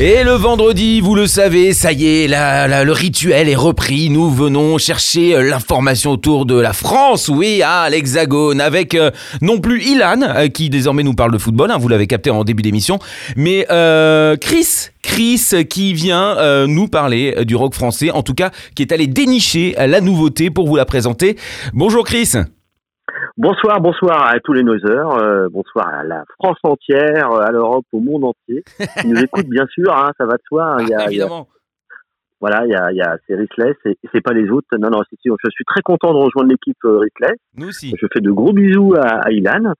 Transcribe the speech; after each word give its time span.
Et 0.00 0.24
le 0.24 0.32
vendredi, 0.32 1.00
vous 1.00 1.14
le 1.14 1.28
savez, 1.28 1.72
ça 1.72 1.92
y 1.92 2.06
est, 2.06 2.26
le 2.26 2.90
rituel 2.90 3.48
est 3.48 3.54
repris. 3.54 4.10
Nous 4.10 4.28
venons 4.28 4.76
chercher 4.76 5.36
euh, 5.36 5.48
l'information 5.48 6.10
autour 6.10 6.46
de 6.46 6.58
la 6.58 6.72
France, 6.72 7.28
oui, 7.28 7.62
à 7.62 7.88
l'Hexagone, 7.88 8.60
avec 8.60 8.96
euh, 8.96 9.12
non 9.40 9.60
plus 9.60 9.84
Ilan, 9.84 10.22
euh, 10.22 10.48
qui 10.48 10.68
désormais 10.68 11.04
nous 11.04 11.14
parle 11.14 11.30
de 11.30 11.38
football, 11.38 11.70
hein, 11.70 11.78
vous 11.78 11.86
l'avez 11.86 12.08
capté 12.08 12.30
en 12.30 12.42
début 12.42 12.62
d'émission, 12.62 12.98
mais 13.36 13.66
Chris, 14.40 14.88
Chris 15.00 15.50
qui 15.70 15.92
vient 15.92 16.66
nous 16.66 16.88
parler 16.88 17.44
du 17.44 17.54
rock 17.54 17.74
français, 17.74 18.10
en 18.10 18.22
tout 18.22 18.34
cas 18.34 18.50
qui 18.74 18.82
est 18.82 18.90
allé 18.90 19.06
dénicher 19.06 19.76
la 19.78 20.00
nouveauté 20.00 20.50
pour 20.50 20.66
vous 20.66 20.76
la 20.76 20.86
présenter. 20.86 21.36
Bonjour 21.72 22.04
Chris. 22.04 22.32
Bonsoir, 23.36 23.80
bonsoir 23.80 24.28
à 24.28 24.38
tous 24.38 24.52
les 24.52 24.62
noiseurs, 24.62 25.16
euh, 25.18 25.48
bonsoir 25.50 25.88
à 25.88 26.04
la 26.04 26.24
France 26.38 26.58
entière, 26.62 27.32
euh, 27.32 27.40
à 27.40 27.50
l'Europe, 27.50 27.84
au 27.92 27.98
monde 28.00 28.24
entier. 28.24 28.62
Qui 29.00 29.08
nous 29.08 29.16
écoutent 29.24 29.48
bien 29.48 29.66
sûr, 29.66 29.92
hein, 29.92 30.12
ça 30.18 30.24
va 30.24 30.34
de 30.34 30.42
soi. 30.46 30.64
hein, 30.64 30.76
il 30.82 30.88
y 30.88 30.94
a, 30.94 30.98
il 30.98 30.98
y 30.98 31.02
a- 31.02 31.06
Évidemment. 31.08 31.48
voilà, 32.40 32.64
il 32.64 32.70
y 32.70 32.76
a, 32.76 32.92
il 32.92 32.96
y 32.96 33.02
a 33.02 33.16
c'est 33.26 33.34
Rissless 33.34 33.74
et, 33.86 33.98
c'est 34.12 34.20
pas 34.20 34.32
les 34.34 34.48
autres. 34.50 34.68
Non, 34.78 34.88
non. 34.90 35.02
Je 35.10 35.50
suis 35.50 35.64
très 35.64 35.82
content 35.82 36.12
de 36.12 36.18
rejoindre 36.18 36.50
l'équipe 36.50 36.76
euh, 36.84 36.98
Rissless. 37.00 37.36
Nous 37.56 37.68
aussi. 37.68 37.92
Je 38.00 38.06
fais 38.12 38.20
de 38.20 38.30
gros 38.30 38.52
bisous 38.52 38.94
à, 38.96 39.26
à 39.26 39.30
Ilan 39.32 39.72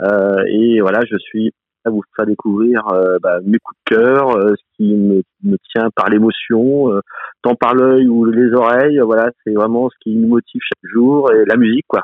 euh, 0.00 0.42
et 0.48 0.80
voilà, 0.80 1.00
je 1.06 1.18
suis 1.18 1.52
à 1.84 1.90
vous 1.90 2.02
faire 2.16 2.24
découvrir 2.26 2.80
euh, 2.94 3.18
bah, 3.20 3.40
mes 3.44 3.58
coups 3.58 3.78
de 3.90 3.94
cœur, 3.96 4.30
euh, 4.38 4.54
ce 4.56 4.62
qui 4.76 4.94
me, 4.94 5.22
me 5.44 5.56
tient 5.70 5.90
par 5.94 6.08
l'émotion, 6.08 6.90
euh, 6.94 7.00
tant 7.42 7.56
par 7.56 7.74
l'œil 7.74 8.08
ou 8.08 8.24
les 8.24 8.54
oreilles. 8.54 9.00
Voilà, 9.00 9.30
c'est 9.44 9.52
vraiment 9.52 9.90
ce 9.90 9.96
qui 10.00 10.16
nous 10.16 10.28
motive 10.28 10.62
chaque 10.62 10.90
jour 10.90 11.30
et 11.32 11.44
la 11.44 11.56
musique, 11.56 11.84
quoi. 11.88 12.02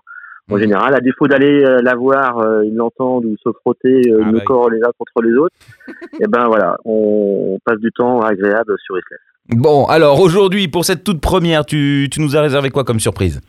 En 0.51 0.55
Mhm. 0.55 0.61
général, 0.61 0.95
à 0.95 1.01
défaut 1.01 1.27
d'aller 1.29 1.63
euh, 1.65 1.79
la 1.83 1.95
voir, 1.95 2.39
euh, 2.39 2.65
ils 2.65 2.75
l'entendent 2.75 3.27
ou 3.27 3.37
se 3.45 3.51
frotter 3.61 4.01
euh, 4.11 4.23
Ah 4.25 4.31
nos 4.33 4.39
bah 4.39 4.45
corps 4.47 4.71
les 4.71 4.79
uns 4.81 4.91
contre 4.99 5.23
les 5.23 5.35
autres, 5.35 5.55
et 6.21 6.27
ben 6.27 6.47
voilà, 6.47 6.77
on, 6.85 7.55
on 7.55 7.59
passe 7.65 7.79
du 7.81 7.91
temps 7.93 8.21
agréable 8.21 8.75
sur 8.83 8.97
Islet. 8.97 9.19
Bon, 9.51 9.85
alors 9.87 10.21
aujourd'hui, 10.21 10.69
pour 10.69 10.85
cette 10.85 11.05
toute 11.05 11.21
première, 11.21 11.65
tu, 11.67 12.09
tu 12.11 12.21
nous 12.21 12.37
as 12.37 12.41
réservé 12.43 12.71
quoi 12.71 12.85
comme 12.85 13.01
surprise? 13.01 13.41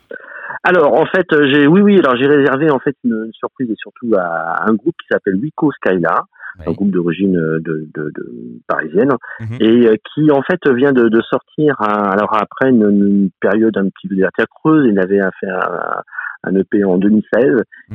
Alors 0.62 0.92
en 0.94 1.06
fait, 1.06 1.26
euh, 1.32 1.48
j'ai 1.50 1.66
oui 1.66 1.80
oui, 1.80 1.98
alors 1.98 2.16
j'ai 2.16 2.26
réservé 2.26 2.70
en 2.70 2.78
fait 2.78 2.94
une, 3.04 3.24
une 3.26 3.32
surprise 3.32 3.70
et 3.70 3.76
surtout 3.76 4.12
à 4.18 4.64
un 4.68 4.74
groupe 4.74 4.94
qui 5.00 5.06
s'appelle 5.10 5.36
Wico 5.36 5.70
Skyla, 5.72 6.24
un 6.58 6.64
Oui. 6.68 6.74
groupe 6.74 6.90
d'origine 6.90 7.32
de, 7.32 7.88
de, 7.94 8.12
de 8.14 8.60
parisienne 8.68 9.08
Mhm. 9.40 9.56
et 9.60 10.00
qui 10.14 10.30
en 10.30 10.42
fait 10.42 10.60
vient 10.68 10.92
de, 10.92 11.08
de 11.08 11.20
sortir 11.22 11.76
un- 11.80 12.10
alors 12.10 12.34
après 12.34 12.68
une, 12.68 12.82
une 12.90 13.30
période 13.40 13.76
un 13.78 13.88
petit 13.88 14.08
peu 14.08 14.16
de 14.16 14.26
terre 14.36 14.46
creuse, 14.54 14.86
il 14.86 14.98
avait 14.98 15.20
fait 15.40 15.48
un, 15.48 16.02
un 16.44 16.54
EP 16.56 16.84
en 16.84 16.98
2016 16.98 17.44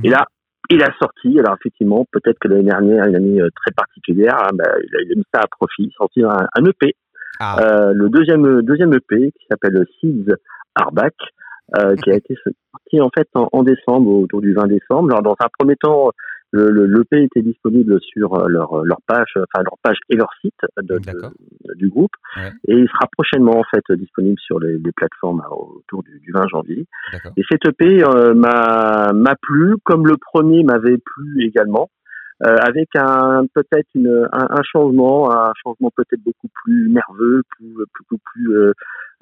et 0.03 0.07
Mhm. 0.07 0.11
là 0.11 0.25
il 0.71 0.81
a 0.81 0.91
sorti, 0.99 1.39
alors 1.39 1.55
effectivement, 1.59 2.07
peut-être 2.11 2.39
que 2.39 2.47
l'année 2.47 2.63
dernière, 2.63 3.05
une 3.05 3.15
année 3.15 3.39
euh, 3.39 3.49
très 3.55 3.71
particulière, 3.71 4.35
hein, 4.41 4.49
bah, 4.55 4.63
il, 4.83 4.95
a, 4.95 5.01
il 5.03 5.11
a 5.11 5.15
mis 5.15 5.23
ça 5.31 5.41
à 5.41 5.47
profit, 5.47 5.91
sortir 5.95 6.31
un, 6.31 6.47
un 6.57 6.65
EP, 6.65 6.95
Ah. 7.39 7.57
euh, 7.61 7.93
le 7.93 8.09
deuxième 8.09 8.63
deuxième 8.63 8.91
EP 8.93 9.31
qui 9.31 9.45
s'appelle 9.47 9.85
Seeds 10.01 10.33
Arbac, 10.73 11.13
euh, 11.77 11.95
qui 11.97 12.09
a 12.09 12.15
été 12.21 12.35
sorti 12.43 12.99
en 12.99 13.09
fait 13.15 13.27
en, 13.35 13.47
en 13.51 13.61
décembre, 13.61 14.09
autour 14.09 14.41
du 14.41 14.53
20 14.53 14.65
décembre. 14.67 15.11
Alors 15.11 15.21
dans 15.21 15.35
un 15.39 15.49
premier 15.59 15.75
temps, 15.75 16.09
le, 16.55 16.69
le 16.71 16.85
l'EP 16.85 17.23
était 17.23 17.41
disponible 17.41 17.99
sur 18.01 18.33
euh, 18.35 18.47
leur 18.47 18.83
leur 18.83 18.99
page, 19.07 19.33
enfin 19.35 19.63
leur 19.63 19.77
page 19.83 19.97
et 20.09 20.15
leur 20.15 20.29
site 20.41 20.59
de, 20.81 20.99
du 21.75 21.89
groupe, 21.89 22.11
Ouais. 22.37 22.51
et 22.67 22.73
il 22.75 22.87
sera 22.89 23.07
prochainement 23.17 23.57
en 23.59 23.63
fait 23.71 23.83
disponible 23.95 24.39
sur 24.39 24.59
les, 24.59 24.77
les 24.77 24.91
plateformes 24.91 25.41
euh, 25.41 25.55
autour 25.79 26.03
du, 26.03 26.19
du 26.19 26.31
20 26.31 26.47
janvier. 26.47 26.85
D'accord. 27.13 27.31
Et 27.37 27.43
cet 27.49 27.65
EP 27.67 28.03
euh, 28.03 28.33
m'a 28.33 29.11
m'a 29.13 29.35
plu, 29.41 29.75
comme 29.83 30.05
le 30.07 30.17
premier 30.17 30.63
m'avait 30.63 30.97
plu 30.97 31.43
également, 31.45 31.89
euh, 32.45 32.55
avec 32.61 32.89
un 32.95 33.45
peut-être 33.53 33.87
une 33.95 34.27
un, 34.33 34.47
un 34.49 34.63
changement, 34.63 35.31
un 35.31 35.53
changement 35.63 35.91
peut-être 35.95 36.21
beaucoup 36.23 36.49
plus 36.63 36.89
nerveux, 36.89 37.43
plus 37.57 37.73
beaucoup 37.99 38.21
plus 38.33 38.55
euh, 38.57 38.73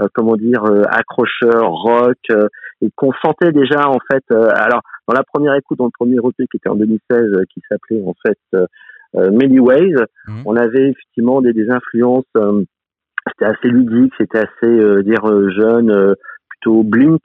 euh, 0.02 0.08
comment 0.16 0.36
dire 0.36 0.64
euh, 0.66 0.82
accrocheur, 0.90 1.70
rock, 1.72 2.18
euh, 2.32 2.48
et 2.82 2.90
qu'on 2.96 3.12
sentait 3.24 3.52
déjà 3.52 3.88
en 3.88 4.00
fait. 4.12 4.24
euh, 4.32 4.50
alors 4.56 4.82
dans 5.08 5.14
la 5.14 5.24
première 5.24 5.56
écoute, 5.56 5.78
dans 5.78 5.86
le 5.86 5.92
premier 5.98 6.18
EP 6.18 6.48
qui 6.50 6.58
était 6.58 6.70
en 6.70 6.76
2016, 6.76 7.00
euh, 7.12 7.44
qui 7.54 7.62
s'appelait 7.70 8.02
en 8.06 8.14
fait 8.26 8.38
euh, 8.56 8.66
euh, 9.16 9.32
Many 9.32 9.60
Ways, 9.60 9.94
Mhm. 10.28 10.42
on 10.46 10.56
avait 10.56 10.90
effectivement 10.90 11.42
des, 11.42 11.54
des 11.54 11.70
influences. 11.70 12.26
euh, 12.38 12.64
c'était 13.28 13.46
assez 13.46 13.70
ludique, 13.70 14.14
c'était 14.18 14.40
assez 14.40 14.66
euh, 14.68 15.02
dire 15.02 15.26
euh, 15.26 15.50
jeune, 15.52 15.90
euh, 15.92 16.14
plutôt 16.50 16.84
blink. 16.84 17.22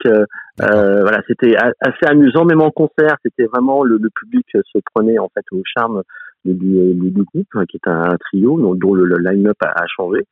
voilà, 0.57 1.21
c'était 1.27 1.55
assez 1.57 2.05
amusant, 2.05 2.45
même 2.45 2.61
en 2.61 2.71
concert, 2.71 3.15
c'était 3.23 3.45
vraiment 3.45 3.83
le, 3.83 3.97
le 3.97 4.09
public 4.09 4.45
se 4.53 4.79
prenait 4.93 5.19
en 5.19 5.29
fait 5.33 5.43
au 5.51 5.61
charme 5.65 6.03
du, 6.45 6.53
du, 6.55 7.11
du 7.11 7.23
groupe, 7.23 7.47
qui 7.69 7.77
est 7.77 7.89
un, 7.89 8.15
trio 8.17 8.59
dont, 8.59 8.75
dont 8.75 8.93
le, 8.93 9.03
le 9.05 9.17
line-up 9.17 9.57
a, 9.61 9.71
a 9.83 9.85
changé. 9.87 10.25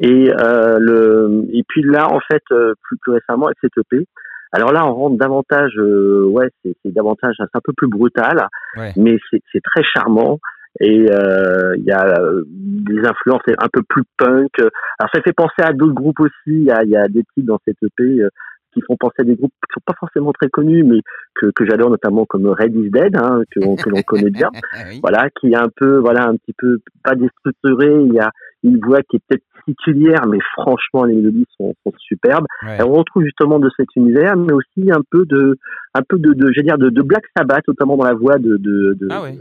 Et 0.00 0.32
euh, 0.32 0.78
le 0.80 1.44
et 1.52 1.62
puis 1.68 1.82
là, 1.84 2.08
en 2.12 2.18
fait, 2.20 2.42
plus, 2.48 2.96
plus 3.00 3.12
récemment 3.12 3.46
avec 3.46 3.58
cette 3.60 3.76
EP. 3.78 4.06
Alors 4.52 4.72
là, 4.72 4.86
on 4.86 4.94
rentre 4.94 5.16
davantage, 5.16 5.72
euh, 5.78 6.24
ouais, 6.26 6.48
c'est 6.62 6.92
davantage, 6.92 7.34
c'est 7.38 7.44
un 7.54 7.60
peu 7.64 7.72
plus 7.76 7.88
brutal, 7.88 8.46
Ouais. 8.76 8.92
mais 8.96 9.16
c'est 9.30 9.60
très 9.62 9.82
charmant. 9.82 10.38
Et 10.80 11.06
euh, 11.10 11.76
il 11.76 11.84
y 11.84 11.92
a 11.92 12.18
euh, 12.18 12.44
des 12.46 12.98
influences 13.06 13.42
un 13.58 13.68
peu 13.72 13.82
plus 13.88 14.04
punk. 14.16 14.50
Alors 14.58 15.10
ça 15.12 15.20
fait 15.22 15.34
penser 15.34 15.60
à 15.62 15.72
d'autres 15.72 15.92
groupes 15.94 16.20
aussi. 16.20 16.32
Il 16.46 16.64
y 16.64 16.70
a, 16.70 16.82
y 16.84 16.96
a 16.96 17.08
des 17.08 17.24
titres 17.34 17.46
dans 17.46 17.58
cette 17.66 17.76
EP 17.82 18.22
euh, 18.22 18.30
qui 18.72 18.80
font 18.82 18.96
penser 18.96 19.16
à 19.20 19.24
des 19.24 19.36
groupes 19.36 19.52
qui 19.52 19.72
sont 19.74 19.82
pas 19.84 19.94
forcément 19.98 20.32
très 20.32 20.48
connus, 20.48 20.84
mais 20.84 21.00
que, 21.34 21.46
que 21.54 21.64
j'adore 21.66 21.90
notamment 21.90 22.24
comme 22.24 22.46
Red 22.46 22.74
is 22.74 22.90
Dead, 22.90 23.16
hein, 23.16 23.42
que, 23.50 23.60
que 23.82 23.90
l'on 23.90 24.02
connaît 24.02 24.30
bien 24.30 24.50
Ah 24.74 24.84
oui. 24.88 25.00
voilà, 25.02 25.28
qui 25.30 25.52
est 25.52 25.56
un 25.56 25.68
peu, 25.74 25.98
voilà, 25.98 26.28
un 26.28 26.36
petit 26.36 26.54
peu 26.56 26.78
pas 27.02 27.14
déstructuré. 27.14 28.02
Il 28.06 28.14
y 28.14 28.20
a 28.20 28.30
une 28.62 28.78
voix 28.78 29.02
qui 29.02 29.16
est 29.16 29.22
peut-être 29.28 29.44
particulière, 29.54 30.26
mais 30.28 30.38
franchement, 30.52 31.04
les 31.04 31.14
mélodies 31.14 31.46
sont, 31.56 31.74
sont 31.84 31.92
superbes. 31.98 32.46
Ouais. 32.62 32.78
Et 32.78 32.82
on 32.82 32.92
retrouve 32.92 33.24
justement 33.24 33.58
de 33.58 33.70
cet 33.76 33.88
univers, 33.96 34.36
mais 34.36 34.52
aussi 34.52 34.90
un 34.90 35.02
peu 35.10 35.24
de, 35.26 35.58
un 35.94 36.02
peu 36.08 36.18
de, 36.18 36.32
de 36.32 36.62
dire, 36.62 36.78
de, 36.78 36.90
de 36.90 37.02
Black 37.02 37.24
Sabbath, 37.36 37.66
notamment 37.68 37.96
dans 37.96 38.04
la 38.04 38.14
voix 38.14 38.38
de, 38.38 38.56
de, 38.56 38.96
de, 38.98 39.08
Ah 39.10 39.22
ouais. 39.22 39.38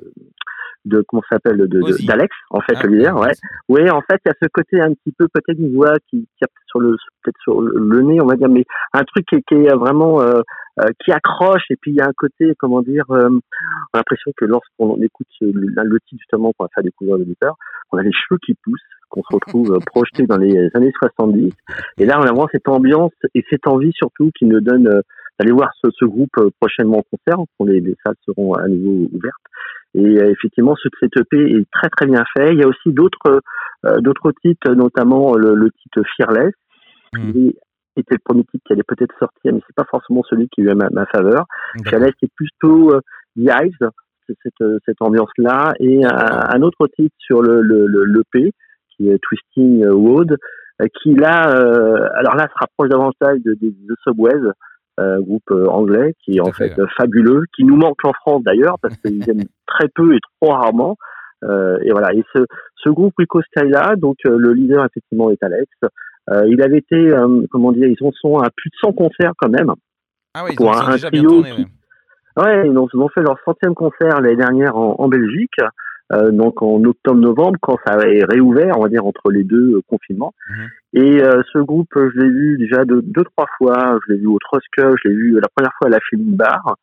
De 0.85 1.03
comment 1.07 1.21
s'appelle, 1.31 1.57
de, 1.57 2.05
d'Alex, 2.07 2.35
en 2.49 2.59
fait, 2.61 2.73
Ah, 2.75 2.83
le 2.87 2.95
leader, 2.97 3.15
ouais. 3.19 3.27
ouais. 3.27 3.33
Oui, 3.69 3.89
en 3.89 4.01
fait, 4.01 4.19
il 4.25 4.29
y 4.29 4.31
a 4.31 4.35
ce 4.41 4.47
côté 4.51 4.81
un 4.81 4.93
petit 4.93 5.11
peu, 5.17 5.27
peut-être 5.33 5.59
une 5.59 5.73
voix 5.75 5.93
qui, 6.09 6.27
a 6.43 6.47
sur 6.67 6.79
le, 6.79 6.95
peut-être 7.23 7.37
sur 7.43 7.61
le, 7.61 8.01
nez, 8.01 8.19
on 8.21 8.25
va 8.27 8.35
dire, 8.35 8.49
mais 8.49 8.65
un 8.93 9.03
truc 9.03 9.25
qui, 9.27 9.35
est- 9.35 9.43
qui 9.47 9.55
est 9.55 9.75
vraiment, 9.75 10.21
euh, 10.21 10.41
euh, 10.79 10.85
qui 11.03 11.11
accroche, 11.11 11.63
et 11.69 11.75
puis 11.75 11.91
il 11.91 11.97
y 11.97 12.01
a 12.01 12.07
un 12.07 12.13
côté, 12.17 12.53
comment 12.57 12.81
dire, 12.81 13.03
euh, 13.11 13.29
on 13.29 13.37
a 13.93 13.97
l'impression 13.97 14.31
que 14.37 14.45
lorsqu'on 14.45 14.95
écoute 15.01 15.27
le, 15.41 15.51
le 15.51 15.99
titre 16.07 16.19
justement 16.21 16.51
qu'on 16.57 16.63
va 16.65 16.69
faire 16.73 16.83
découvrir 16.83 17.17
l'auditeur, 17.17 17.55
on 17.91 17.97
a 17.97 18.03
les 18.03 18.11
cheveux 18.13 18.39
qui 18.45 18.55
poussent, 18.63 18.79
qu'on 19.09 19.21
se 19.21 19.33
retrouve 19.35 19.73
euh, 19.73 19.79
projeté 19.85 20.25
dans 20.25 20.37
les 20.37 20.69
années 20.73 20.93
70. 20.99 21.51
Et 21.99 22.05
là, 22.05 22.17
on 22.19 22.23
a 22.23 22.27
vraiment 22.31 22.47
cette 22.51 22.67
ambiance 22.69 23.11
et 23.35 23.43
cette 23.49 23.67
envie 23.67 23.91
surtout 23.93 24.31
qui 24.37 24.45
nous 24.45 24.61
donne 24.61 24.87
euh, 24.87 25.01
d'aller 25.39 25.51
voir 25.51 25.69
ce, 25.83 25.89
ce 25.93 26.05
groupe 26.05 26.29
euh, 26.39 26.49
prochainement 26.59 26.99
en 26.99 27.03
concert, 27.17 27.43
quand 27.57 27.65
les, 27.65 27.81
les 27.81 27.95
salles 28.05 28.15
seront 28.25 28.53
à 28.53 28.67
nouveau 28.67 29.09
ouvertes. 29.11 29.35
Et 29.94 30.00
euh, 30.22 30.31
effectivement, 30.31 30.75
ce 30.81 30.88
cet 31.00 31.18
EP 31.18 31.38
est 31.38 31.66
très 31.72 31.90
très 31.90 32.06
bien 32.06 32.24
fait. 32.35 32.53
Il 32.53 32.59
y 32.59 32.63
a 32.63 32.68
aussi 32.68 32.91
d'autres 32.94 33.41
euh, 33.85 33.97
d'autres 34.00 34.31
titres, 34.44 34.72
notamment 34.74 35.35
le, 35.35 35.53
le 35.56 35.69
titre 35.72 36.02
Fearless, 36.16 36.53
Mhm. 37.13 37.34
qui 37.34 37.56
était 37.97 38.16
le 38.16 38.22
premier 38.24 38.44
titre 38.46 38.63
qui 38.66 38.72
allait 38.72 38.84
peut-être 38.88 39.13
sortir, 39.19 39.53
mais 39.53 39.59
c'est 39.68 39.75
pas 39.75 39.84
forcément 39.90 40.24
celui 40.29 40.47
qui 40.47 40.62
a 40.62 40.72
eu 40.72 40.75
ma, 40.75 40.90
ma 40.91 41.06
faveur. 41.07 41.46
Fearless 41.90 42.13
est 42.22 42.31
plutôt 42.35 42.94
euh, 42.94 43.02
The 43.35 43.49
Hives, 43.52 43.90
c'est 44.28 44.38
cette, 44.43 44.61
euh, 44.61 44.78
cette 44.85 45.02
ambiance-là, 45.02 45.73
et 45.82 46.05
un, 46.05 46.09
un 46.55 46.61
autre 46.61 46.87
titre 46.96 47.14
sur 47.20 47.41
le, 47.41 47.61
le, 47.61 47.87
le, 47.87 48.05
l'EP, 48.05 48.53
qui 48.96 49.09
est 49.09 49.20
Twisting 49.22 49.85
Wood, 49.90 50.37
euh, 50.82 50.85
qui 51.02 51.14
là, 51.16 51.49
euh, 51.53 52.08
alors 52.16 52.35
là, 52.35 52.47
se 52.47 52.53
rapproche 52.59 52.87
davantage 52.87 53.40
de, 53.44 53.55
de, 53.61 53.67
de 53.72 53.96
Subways, 54.05 54.40
euh, 54.99 55.20
groupe 55.22 55.49
euh, 55.52 55.67
anglais, 55.67 56.14
qui 56.23 56.38
est 56.38 56.41
en 56.41 56.52
fait, 56.52 56.70
fait, 56.76 56.82
fabuleux, 56.97 57.46
qui 57.55 57.64
nous 57.64 57.76
manque 57.78 58.03
en 58.03 58.14
France 58.14 58.43
d'ailleurs, 58.43 58.78
parce 58.82 58.96
qu'ils 58.97 59.22
aiment 59.29 59.46
très 59.67 59.88
peu 59.90 60.14
et 60.16 60.20
trop 60.41 60.52
rarement. 60.52 60.97
Euh, 61.43 61.78
et 61.84 61.91
voilà. 61.91 62.14
Et 62.14 62.23
ce, 62.35 62.46
ce 62.76 62.90
groupe 62.90 63.14
Rico 63.17 63.41
Skyla, 63.41 63.96
donc 63.96 64.17
euh, 64.26 64.38
le 64.38 64.53
leader 64.53 64.85
effectivement 64.85 65.32
est 65.32 65.41
Alex. 65.43 65.72
Euh, 66.29 66.43
il 66.47 66.61
avait 66.61 66.78
été, 66.78 66.96
euh, 66.96 67.41
comment 67.52 67.72
dire, 67.72 67.88
ils 67.88 68.05
en 68.05 68.11
sont 68.11 68.38
à 68.38 68.49
plus 68.55 68.70
de 68.70 68.76
100 68.82 68.93
concerts 68.93 69.34
quand 69.38 69.49
même. 69.49 69.72
Ah 70.35 70.43
oui, 70.46 70.55
pour 70.55 70.67
ils 70.67 70.78
un- 70.78 70.82
ont 70.84 70.88
un 70.88 70.91
déjà 70.94 71.09
bien 71.09 71.23
trio 71.23 71.29
tourné. 71.41 71.52
qui- 71.55 71.61
ouais. 71.61 72.44
Ouais, 72.44 72.67
ils 72.67 72.78
ont, 72.78 72.87
ils 72.94 72.97
ont 72.99 73.09
fait 73.09 73.22
leur 73.22 73.37
centième 73.44 73.73
concert 73.76 74.22
l'année 74.22 74.35
dernière 74.37 74.78
en, 74.78 74.96
en 74.99 75.08
Belgique, 75.09 75.52
euh, 76.13 76.31
donc 76.31 76.61
en 76.61 76.84
octobre-novembre, 76.84 77.58
quand 77.61 77.78
ça 77.85 77.97
est 78.08 78.23
réouvert, 78.25 78.78
on 78.78 78.84
va 78.84 78.90
dire 78.90 79.05
entre 79.05 79.31
les 79.31 79.43
deux 79.43 79.75
euh, 79.75 79.81
confinements. 79.87 80.34
Mhm. 80.49 80.67
Et 81.03 81.23
euh, 81.23 81.41
ce 81.53 81.59
groupe, 81.59 81.96
euh, 81.96 82.09
je 82.13 82.19
l'ai 82.19 82.29
vu 82.29 82.58
déjà 82.58 82.84
deux, 82.85 83.02
deux 83.02 83.23
trois 83.35 83.47
fois. 83.58 83.97
Je 84.05 84.13
l'ai 84.13 84.19
vu 84.19 84.28
au 84.28 84.37
Trosque, 84.40 84.66
je 84.78 85.08
l'ai 85.08 85.16
vu 85.16 85.40
la 85.40 85.47
première 85.55 85.72
fois 85.78 85.87
à 85.87 85.91
la 85.91 85.99
Film 86.09 86.35
Bar. 86.35 86.75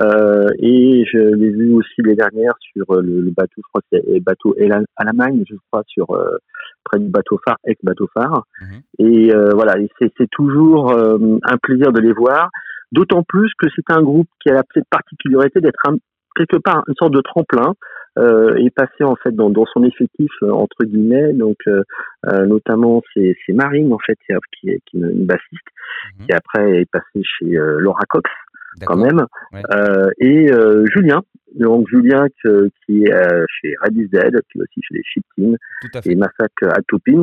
Euh, 0.00 0.46
et 0.60 1.04
je 1.12 1.18
l'ai 1.18 1.50
vu 1.50 1.72
aussi 1.72 2.02
les 2.04 2.14
dernières 2.14 2.54
sur 2.60 2.84
le, 3.02 3.20
le 3.20 3.30
bateau, 3.32 3.54
je 3.56 3.62
crois 3.62 3.80
que 3.80 3.98
c'est 3.98 4.20
bateau 4.20 4.54
Alamagne, 4.96 5.42
je 5.50 5.56
crois, 5.70 5.82
sur 5.88 6.12
euh, 6.12 6.36
près 6.84 7.00
du 7.00 7.08
bateau 7.08 7.40
phare, 7.44 7.56
ex-bateau 7.64 8.08
phare. 8.14 8.44
Mhm. 8.60 8.80
Et 9.00 9.34
euh, 9.34 9.50
voilà, 9.54 9.76
et 9.80 9.88
c'est 9.98 10.30
toujours 10.30 10.92
euh, 10.92 11.18
un 11.42 11.56
plaisir 11.60 11.90
de 11.92 12.00
les 12.00 12.12
voir. 12.12 12.50
D'autant 12.92 13.22
plus 13.22 13.50
que 13.58 13.66
c'est 13.74 13.92
un 13.92 14.02
groupe 14.02 14.28
qui 14.40 14.50
a 14.50 14.54
la 14.54 14.62
particularité 14.88 15.60
d'être 15.60 15.80
un- 15.88 15.98
quelque 16.36 16.56
part 16.56 16.82
une 16.88 16.94
sorte 16.94 17.12
de 17.14 17.20
tremplin 17.20 17.74
euh, 18.18 18.56
et 18.56 18.70
passer 18.70 19.04
en 19.04 19.14
fait 19.16 19.32
dans, 19.34 19.50
dans 19.50 19.66
son 19.66 19.84
effectif 19.84 20.30
euh, 20.42 20.50
entre 20.50 20.84
guillemets. 20.84 21.32
Donc 21.32 21.56
euh, 21.66 21.82
euh, 22.26 22.46
notamment 22.46 23.02
c'est 23.14 23.36
c'est 23.46 23.52
Marine 23.52 23.92
en 23.92 23.98
fait 23.98 24.16
qui, 24.26 24.32
est- 24.32 24.38
qui 24.60 24.70
est 24.70 24.74
est 24.74 24.92
une 24.98 25.26
bassiste 25.26 25.68
Mhm. 26.20 26.26
qui 26.26 26.32
après 26.32 26.80
est 26.82 26.90
passée 26.90 27.22
chez 27.24 27.56
euh, 27.58 27.78
Laura 27.80 28.02
Cox 28.08 28.30
quand 28.86 28.96
même. 28.96 29.26
Ouais. 29.52 29.62
Euh, 29.74 30.08
et 30.18 30.52
euh, 30.52 30.84
Julien, 30.94 31.22
donc 31.54 31.88
Julien 31.88 32.26
que- 32.42 32.68
qui 32.86 33.04
est 33.04 33.12
euh, 33.12 33.44
chez 33.60 33.74
Red 33.82 33.96
is 33.96 34.08
Dead, 34.08 34.40
qui 34.52 34.58
est 34.58 34.62
aussi 34.62 34.80
chez 34.82 34.94
les 34.94 35.02
à 35.94 36.00
et. 36.12 36.16
Massacre 36.16 36.64
at 36.76 36.82
Two 36.88 36.98
Pins, 37.04 37.22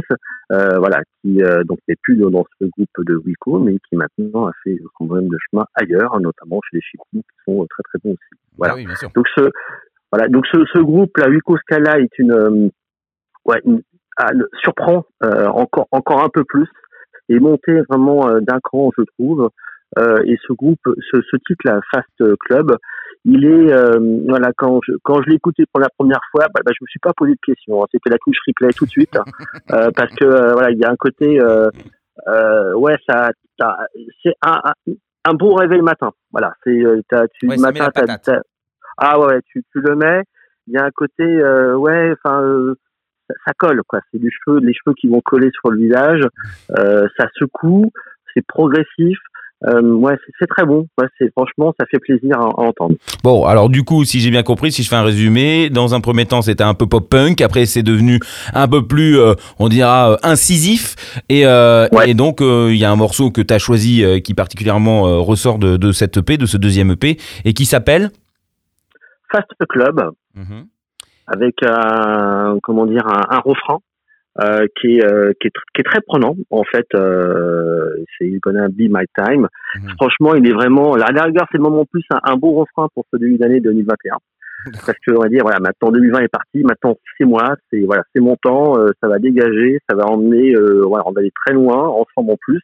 euh, 0.52 0.78
voilà, 0.80 1.02
qui 1.22 1.42
euh, 1.44 1.64
donc 1.64 1.80
n'est 1.88 1.96
plus 2.02 2.16
dans 2.18 2.46
ce 2.60 2.66
groupe 2.66 3.06
de 3.06 3.16
Wico, 3.16 3.60
mais 3.60 3.78
qui 3.90 3.96
maintenant 3.96 4.48
a 4.48 4.52
fait 4.64 4.78
son 4.98 5.06
bonhomme 5.06 5.28
de 5.30 5.38
chemin 5.50 5.66
ailleurs, 5.76 6.20
notamment 6.20 6.60
chez 6.70 6.78
les 6.78 6.82
Chiptines, 6.82 7.22
qui 7.22 7.38
sont 7.46 7.66
très 7.70 7.84
très 7.84 8.00
bons 8.04 8.12
aussi. 8.14 8.42
Voilà. 8.58 8.74
Ah 8.74 8.78
oui, 8.78 8.86
bien 8.86 8.96
sûr. 8.96 9.10
Donc 9.16 9.28
ce 9.36 9.50
voilà, 10.12 10.28
donc 10.30 10.46
ce, 10.48 10.58
ce 10.74 10.80
groupe 10.80 11.16
là, 11.18 11.28
Wico 11.30 11.58
Scala 11.58 12.00
est 12.00 12.18
une 12.20 12.32
euh, 12.32 12.70
ouais, 13.46 13.62
une- 13.66 13.82
ah, 14.18 14.32
surprend 14.64 15.06
euh, 15.24 15.46
encore 15.48 15.88
encore 15.92 16.24
un 16.24 16.30
peu 16.30 16.44
plus 16.46 16.68
et 17.28 17.40
monté 17.40 17.82
vraiment 17.90 18.30
euh, 18.30 18.40
d'un 18.40 18.60
cran, 18.64 18.92
je 18.98 19.04
trouve. 19.18 19.50
Euh, 19.98 20.18
et 20.26 20.38
ce 20.46 20.52
groupe, 20.54 20.80
ce, 20.86 21.22
ce 21.32 21.38
titre 21.48 21.62
là, 21.64 21.80
Fast 21.92 22.38
Club, 22.42 22.76
il 23.24 23.46
est 23.46 23.72
euh, 23.72 23.98
voilà 24.28 24.52
quand 24.58 24.80
je 24.86 24.94
quand 25.04 25.22
je 25.24 25.30
l'ai 25.30 25.36
écouté 25.36 25.64
pour 25.72 25.80
la 25.80 25.90
première 25.98 26.20
fois, 26.32 26.46
bah, 26.54 26.62
bah, 26.66 26.72
je 26.78 26.84
me 26.84 26.88
suis 26.88 27.00
pas 27.00 27.14
posé 27.16 27.32
de 27.34 27.40
questions. 27.46 27.82
hein. 27.82 27.88
C'était 27.92 28.10
la 28.10 28.18
touche 28.18 28.38
replay 28.48 28.74
tout 28.74 28.86
de 28.86 28.90
suite 28.90 29.16
euh, 29.72 29.90
parce 29.96 30.14
que 30.16 30.26
euh, 30.26 30.52
voilà, 30.54 30.72
il 30.72 30.78
y 30.80 30.84
a 30.86 30.92
un 30.92 30.96
côté 30.98 31.40
ouais 32.76 32.96
ça, 33.08 33.30
ça 33.60 33.78
c'est 34.24 34.34
un, 34.42 34.60
un 34.64 34.94
un 35.28 35.34
bon 35.34 35.56
réveil 35.56 35.82
matin. 35.82 36.12
Voilà, 36.32 36.54
c'est 36.64 36.72
tu 36.72 37.48
Ouais, 37.48 37.58
matin 37.58 37.86
t'as- 37.94 38.42
ah 38.98 39.20
ouais, 39.20 39.40
tu 39.48 39.64
tu 39.72 39.80
le 39.82 39.96
mets. 39.96 40.22
Il 40.68 40.74
y 40.74 40.78
a 40.78 40.84
un 40.86 40.92
côté 40.92 41.24
ouais, 41.76 42.14
enfin 42.14 42.44
ça, 43.46 43.54
colle 43.58 43.82
quoi. 43.88 44.02
C'est 44.12 44.20
du 44.20 44.30
cheveu, 44.30 44.60
les 44.60 44.74
cheveux 44.74 44.94
qui 45.00 45.08
vont 45.08 45.22
coller 45.22 45.50
sur 45.60 45.72
le 45.72 45.80
visage. 45.80 46.22
Ça 46.70 47.28
secoue, 47.40 47.92
c'est 48.34 48.46
progressif. 48.46 49.18
Euh, 49.68 49.82
ouais, 49.94 50.16
c'est- 50.40 50.48
très 50.48 50.66
bon. 50.66 50.86
Ouais, 51.00 51.08
c'est 51.18 51.32
franchement, 51.32 51.74
ça 51.80 51.86
fait 51.90 51.98
plaisir 52.00 52.38
à, 52.40 52.44
à 52.44 52.62
entendre. 52.62 52.96
Bon, 53.24 53.46
alors 53.46 53.70
du 53.70 53.84
coup, 53.84 54.04
si 54.04 54.20
j'ai 54.20 54.30
bien 54.30 54.44
compris, 54.44 54.72
si 54.72 54.84
je 54.84 54.90
fais 54.90 54.96
un 54.98 55.02
résumé, 55.04 55.70
dans 55.70 55.96
un 55.96 56.02
premier 56.02 56.26
temps, 56.26 56.42
c'était 56.42 56.64
un 56.64 56.74
peu 56.74 56.86
pop-punk, 56.88 57.40
après 57.42 57.66
c'est 57.66 57.82
devenu 57.82 58.20
un 58.54 58.68
peu 58.68 58.86
plus, 58.86 59.18
euh, 59.18 59.34
on 59.58 59.70
dira, 59.70 60.12
euh, 60.12 60.18
incisif, 60.24 60.96
et, 61.30 61.48
euh, 61.48 61.88
Ouais. 61.94 62.10
et 62.12 62.14
donc 62.14 62.42
il 62.42 62.76
y 62.76 62.84
a 62.86 62.92
un 62.92 62.96
morceau 62.98 63.32
que 63.32 63.42
tu 63.42 63.54
as 63.54 63.60
choisi 63.60 64.04
qui 64.24 64.34
particulièrement 64.34 65.24
ressort 65.24 65.58
de, 65.58 65.78
de 65.78 65.92
cette 65.94 66.18
EP, 66.18 66.38
de 66.38 66.46
ce 66.46 66.58
deuxième 66.58 66.92
EP, 66.92 67.18
et 67.46 67.54
qui 67.54 67.66
s'appelle 67.66 68.12
Fast 69.32 69.48
Club 69.70 70.12
Mhm. 70.36 70.66
avec 71.28 71.56
un 71.66 72.58
comment 72.62 72.86
dire 72.86 73.08
un, 73.08 73.36
un 73.38 73.40
refrain 73.40 73.78
euh, 74.42 74.66
qui 74.80 74.98
est 74.98 75.06
euh, 75.06 75.32
qui 75.40 75.48
est, 75.48 75.52
qui 75.74 75.82
est 75.82 75.84
très 75.84 76.02
prenant 76.02 76.36
en 76.50 76.64
fait. 76.64 76.88
Euh, 76.96 78.04
c'est 78.18 78.30
Gonna 78.42 78.68
Be 78.68 78.90
My 78.90 79.06
Time. 79.16 79.48
Mhm. 79.76 79.90
Franchement, 79.98 80.36
il 80.36 80.48
est 80.48 80.54
vraiment. 80.54 80.96
La 80.96 81.06
rigueur, 81.06 81.48
c'est 81.52 81.58
le 81.58 81.64
moment 81.64 81.82
en 81.82 81.86
plus 81.86 82.04
un, 82.12 82.20
un 82.24 82.36
beau 82.36 82.54
refrain 82.54 82.88
pour 82.94 83.06
ce 83.12 83.18
début 83.18 83.38
d'année 83.38 83.60
2021. 83.60 84.18
Parce 84.86 84.98
que 85.06 85.12
on 85.12 85.22
va 85.22 85.30
dire 85.30 85.42
voilà 85.44 85.60
maintenant 85.60 85.92
2020 85.92 86.20
est 86.22 86.28
parti 86.28 86.64
maintenant 86.64 86.96
c'est 87.18 87.26
moi 87.26 87.56
c'est 87.70 87.82
voilà 87.82 88.02
c'est 88.14 88.20
mon 88.20 88.36
temps 88.36 88.80
euh, 88.80 88.90
ça 89.00 89.08
va 89.08 89.20
dégager 89.20 89.80
ça 89.88 89.96
va 89.96 90.06
emmener 90.06 90.56
euh, 90.56 90.82
voilà 90.88 91.04
on 91.08 91.12
va 91.12 91.20
aller 91.20 91.32
très 91.46 91.54
loin 91.54 91.88
ensemble 91.88 92.32
en 92.32 92.38
plus 92.42 92.62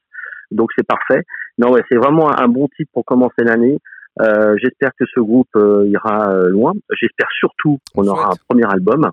donc 0.50 0.70
c'est 0.76 0.88
parfait 0.88 1.24
non 1.60 1.72
ouais 1.72 1.84
c'est 1.90 1.98
vraiment 1.98 2.32
un, 2.32 2.44
un 2.44 2.48
bon 2.48 2.68
titre 2.76 2.90
pour 2.92 3.06
commencer 3.06 3.44
l'année 3.44 3.78
euh, 4.20 4.56
j'espère 4.58 4.92
que 5.00 5.06
ce 5.14 5.20
groupe 5.20 5.56
euh, 5.56 5.88
ira 5.88 6.34
euh, 6.34 6.50
loin 6.50 6.74
j'espère 7.00 7.28
surtout 7.38 7.78
qu'on 7.94 8.04
On 8.04 8.08
aura 8.08 8.32
un 8.32 8.38
premier 8.50 8.66
album 8.66 9.12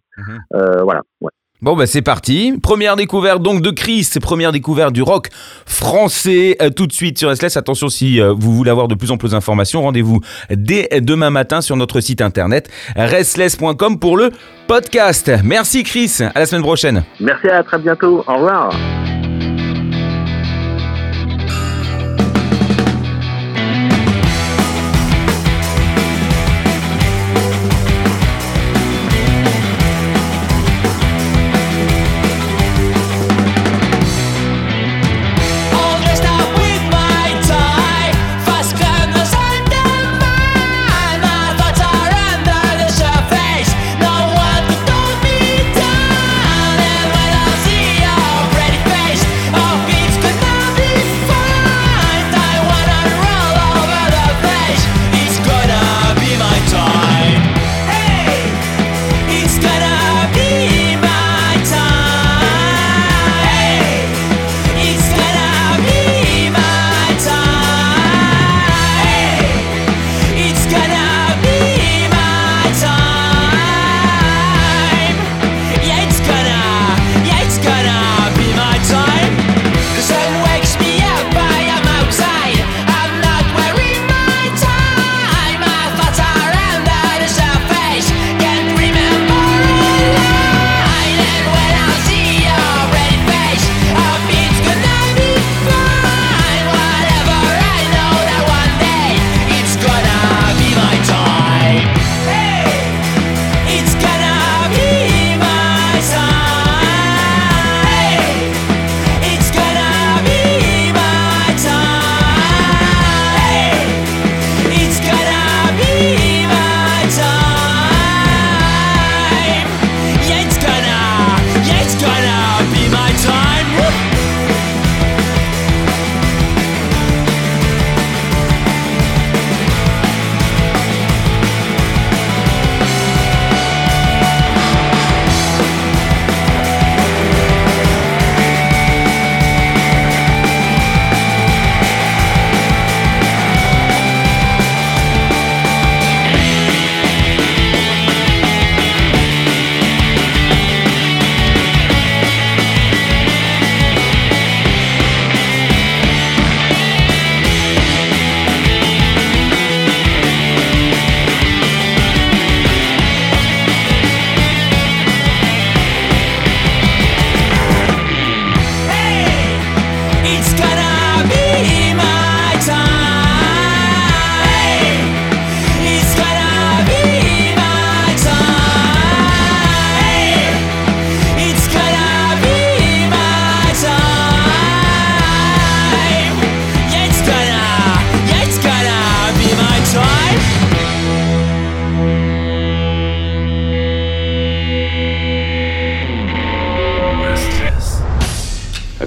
euh, 0.55 0.83
voilà 0.83 1.03
ouais. 1.21 1.31
Bon 1.61 1.75
bah 1.75 1.87
c'est 1.87 2.03
parti. 2.03 2.55
Première 2.63 2.95
découverte 2.95 3.43
donc 3.43 3.63
de 3.63 3.71
Chris, 3.71 4.09
première 4.23 4.53
découverte 4.53 4.93
du 4.93 5.03
rock 5.03 5.27
français 5.67 6.57
euh, 6.63 6.71
tout 6.71 6.87
de 6.87 6.93
suite 6.93 7.19
sur 7.19 7.35
SLS. 7.35 7.57
Attention 7.57 7.89
si 7.89 8.21
euh, 8.21 8.33
vous 8.33 8.55
voulez 8.55 8.71
avoir 8.71 8.87
de 8.87 8.95
plus 8.95 9.11
en 9.11 9.17
plus 9.17 9.33
d'informations, 9.33 9.83
rendez-vous 9.83 10.21
dès 10.51 10.89
demain 11.01 11.31
matin 11.31 11.61
sur 11.61 11.77
notre 11.77 12.01
site 12.01 12.21
internet 12.21 12.71
restless.com 12.95 13.99
pour 13.99 14.17
le 14.17 14.31
podcast. 14.69 15.33
Merci 15.43 15.83
Chris, 15.83 16.19
à 16.33 16.39
la 16.39 16.47
semaine 16.47 16.63
prochaine. 16.63 17.03
merci 17.19 17.49
à 17.49 17.65
très 17.65 17.79
bientôt 17.79 18.23
au 18.29 18.35
revoir 18.35 18.71